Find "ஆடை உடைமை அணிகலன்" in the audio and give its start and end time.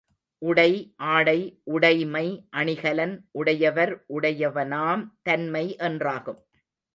0.95-3.13